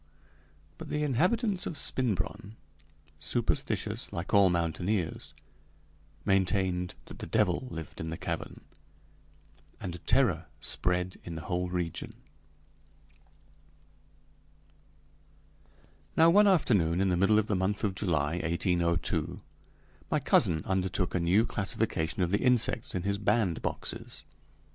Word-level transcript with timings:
But 0.79 0.89
the 0.89 1.03
inhabitants 1.03 1.67
of 1.67 1.77
Spinbronn, 1.77 2.55
superstitious 3.19 4.11
like 4.11 4.33
all 4.33 4.49
mountaineers, 4.49 5.35
maintained 6.25 6.95
that 7.05 7.19
the 7.19 7.27
devil 7.27 7.67
lived 7.69 8.01
in 8.01 8.09
the 8.09 8.17
cavern, 8.17 8.61
and 9.79 10.03
terror 10.07 10.47
spread 10.59 11.19
in 11.23 11.35
the 11.35 11.43
whole 11.43 11.69
region. 11.69 12.13
Now 16.17 16.31
one 16.31 16.47
afternoon 16.47 16.99
in 16.99 17.09
the 17.09 17.15
middle 17.15 17.37
of 17.37 17.45
the 17.45 17.55
month 17.55 17.83
of 17.83 17.93
July, 17.93 18.37
1802, 18.41 19.39
my 20.09 20.19
cousin 20.19 20.63
undertook 20.65 21.13
a 21.13 21.19
new 21.19 21.45
classification 21.45 22.23
of 22.23 22.31
the 22.31 22.41
insects 22.41 22.95
in 22.95 23.03
his 23.03 23.19
bandboxes. 23.19 24.23